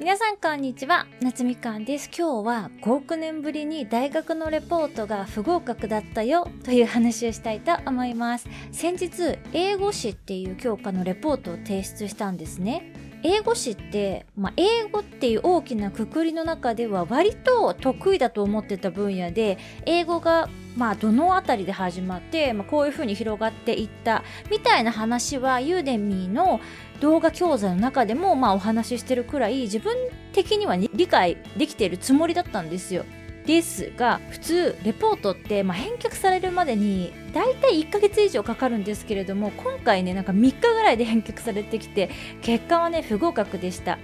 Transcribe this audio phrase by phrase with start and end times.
[0.00, 1.08] 皆さんこんにちは。
[1.20, 2.08] 夏みかんです。
[2.16, 8.46] 今日は5億年ぶりに大学のレポートが不合格だったよという話をしたいと思います。
[8.70, 12.92] 先日英語史っていう教科のレポートを提出したんですね。
[13.22, 26.60] 英語史って、まあ、英語っていう大きなくくりの中では割と得意だと思ってた分野で英語がまあどの辺りで始まって、まあ、こういうふうに広がっていったみたいな話はユーデミーの
[27.00, 29.96] 動画教材の中でもまあお話ししてるくらい自分
[30.32, 33.04] 的には理解できているつもりだったんですよ。
[33.48, 42.10] ですが普通レポートってまあ返却されるまでに大体1ヶ月以上かかるんですけれども今回ねなんか3日ぐらいで返却されてきて
[42.42, 43.98] 結果はね不合格でした。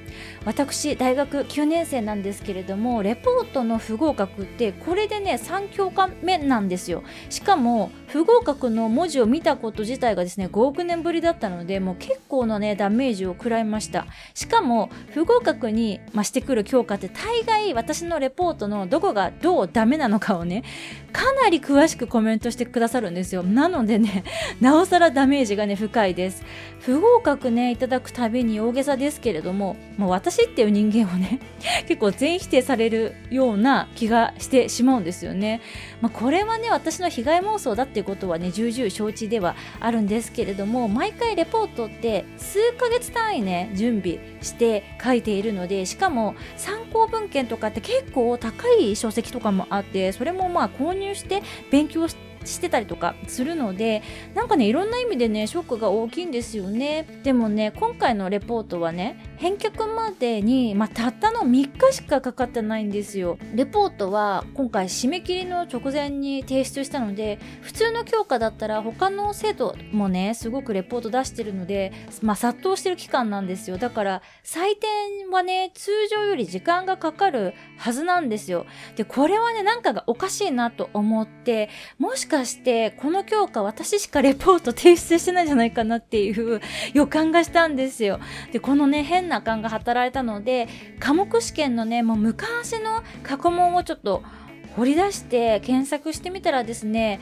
[0.46, 7.02] 私大学9年生なんですけれどもレポートの不合格ってこれでね3教科目なんですよ。
[7.28, 14.06] しかも不合格の文字を見たこと自体がですね5億年ぶりだったのでもう結構なねダメージを食らいました。
[14.32, 20.64] しかも不合格に、ましてくる教科って大概私のレポートのどこがどうダメなのかをね
[21.12, 23.44] かなり詳しくコメントしてくださるんですよ。
[23.44, 24.24] なのでね
[24.60, 26.42] なおさらダメージがね深いです。
[26.80, 31.38] 不合格ねいただくたびに大げさですけれどももう私っていう人間をね
[31.86, 35.62] 結構全否定されるような気がしてしまうんですよね、
[36.02, 54.02] まあ、これはね私の被害妄想だっていうことはね重々承知ではあるんですけれども毎回レポートって数ヶ月単位ね準備して書いているのでしかも参考文献とかって結構高い書籍とかもあってそれもまあ購入して勉強してしてたりとかするので
[54.34, 57.06] なんかねいろんな意味でねショックが大きいんですよね。
[57.22, 63.36] でもね今回のレポートはね返却までに、まあ、たったの3日しかかかってないんですよ。
[63.54, 71.92] レポートは今回締め切りの直前に提出したので普通の教科だったら他の生徒もねすごくレポート出してるので、
[72.22, 73.76] まあ、殺到してる期間なんですよ。
[73.76, 78.64] だから採点はね通常より時間がかかるはずなんですよ。
[78.96, 81.68] でこれはねなんかがおかしいなと思って
[81.98, 86.62] もしかしてこの教科私しかレポート提出してないんじゃないかなっていう
[86.94, 88.20] 予感がしたんですよ。
[88.50, 90.68] でこのね変な感が働いたので
[90.98, 94.22] 科目試験のねもう昔の過去問をちょっと
[94.76, 97.20] 掘り出して検索してみたらですね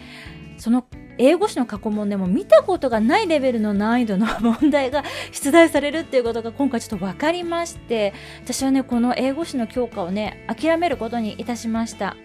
[0.59, 0.85] その
[1.19, 8.15] 英語詞の過去問でも見たことがないレベルの難易度の問題が 出題されるっていうことが今回ちょっと分かりまして
[8.45, 12.17] 私はねこの英語詞の教科をね諦めることにいたしました。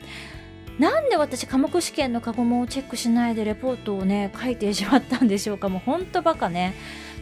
[0.80, 5.70] なんで私科目試験の過去問をチェックしないでレポートをね書いてしまったんでしょうか。
[5.70, 6.76] もうほんとバカね。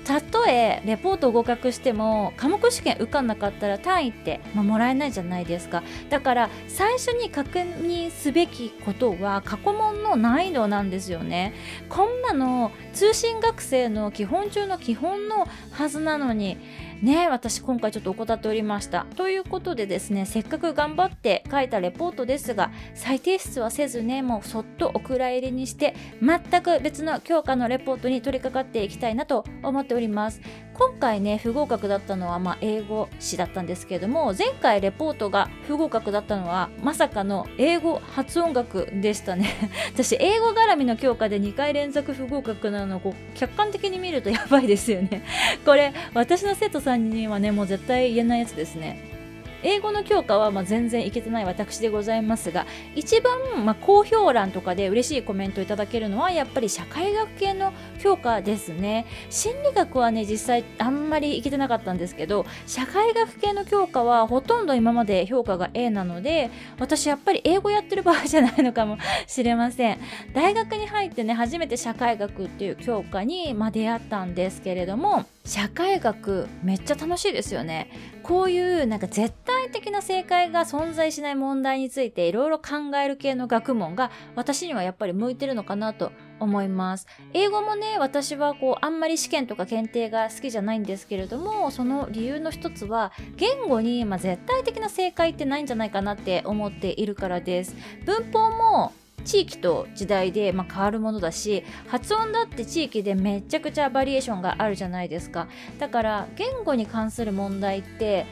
[0.05, 5.83] たとえレポート合格しても科目試験受かんなかったら単位って、まあ、もらえないじゃないですか。
[6.09, 11.53] だから最初に確認すべきことは過去問の難易度なんですよね。
[11.89, 16.57] こんなの通信学生の基本中の基本のはずなのに
[17.05, 19.05] ね私今回ちょっと怠っておりました。
[19.15, 30.41] ということでですねせっかく頑張って書いたレポートですが再提出はせずねもうそっとお蔵入りにして全く別の教科のレポートに取り掛かっていきたいなと思っております。
[30.77, 39.49] 今回ね不合格だったのはまあ英語詞だったんですけれども前回レポートが不合格だったのはまさかの英語発音楽でしたね。
[39.93, 45.23] 私英語絡みの教科で2回連続不合格なのを客観的に見るとやばいですよね。
[45.65, 49.14] これ私の生徒さんにはねもう絶対言えないやつですね。
[49.65, 59.07] 英語の教科はま全然いけてない私でございますが一番ま好評欄とかで嬉しいコメントいただけるのはやっぱり社会学系の教科ですね。
[59.29, 69.99] 心理学はね実際あんまりいけてなかったんですけど社会学系の教科はほとんど今まで評価が A なので私やっぱり英語やってる場合じゃないのかもしれません。
[70.33, 77.89] 大学に入ってね初めて社会学っていう教科に、ま出会ったんですけれども社会学めっちゃ楽しいですよね。
[78.25, 87.05] こういうなんか絶対的な正解が存在しない問題についていろいろ考える系の学問が私にはやっぱり向いてるのかなと思います。
[87.33, 97.75] 英語もね私はこうあんまり試験とか検定が好きじゃないんですけれどもその理由の一つは言語に、まあ、絶対的な正解ってないんじゃないかなって思っているからです。
[98.05, 98.91] 文法も
[99.25, 105.47] 地域と時代で、まあ、変わるものだし発音だって地域でめちゃくちゃバリエーションがあるじゃないですか。
[105.79, 108.25] だから言語に関する問題って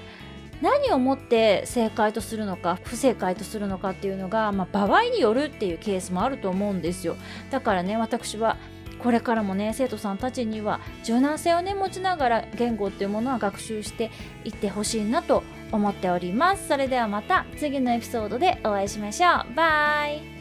[0.61, 7.17] 何をもって正解とするのか不正解とするのかっていうのが、まあ、場合によるっていうケースもあると思うんですよ。
[7.51, 8.55] だからね私は
[9.03, 14.11] これからもね生徒さんたちには柔軟性をね持ちながら言語っていうものは学習して
[14.45, 15.43] いってほしいなと
[15.73, 16.69] 思っております。
[16.69, 19.53] それではまた次のエピソードでお会いしましょう。
[19.55, 20.32] バイ。